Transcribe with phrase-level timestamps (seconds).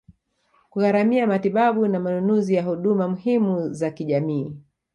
[0.69, 4.55] kugharimia matibabu na manunuzi ya huduma muhimu za kijamii